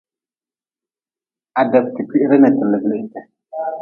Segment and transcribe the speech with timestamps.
[1.59, 3.21] Adebte kwihre n teliblite.